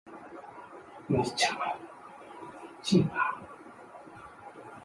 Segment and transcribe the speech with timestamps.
[1.09, 1.55] 我超，
[2.81, 3.05] 京爷